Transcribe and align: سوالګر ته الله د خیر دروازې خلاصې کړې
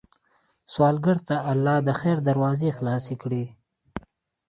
سوالګر 0.73 1.17
ته 1.27 1.35
الله 1.51 1.77
د 1.87 1.89
خیر 1.99 2.17
دروازې 2.27 2.69
خلاصې 2.77 3.15
کړې 3.21 3.43